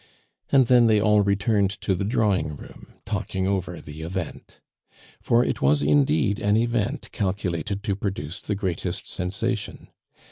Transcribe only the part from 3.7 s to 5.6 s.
the event. For